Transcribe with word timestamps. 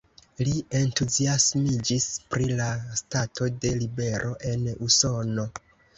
Li 0.45 0.53
entuziasmiĝis 0.79 2.07
pri 2.33 2.47
la 2.61 2.69
stato 3.03 3.51
de 3.67 3.75
libero 3.83 4.33
en 4.53 4.65
Usono. 4.89 5.51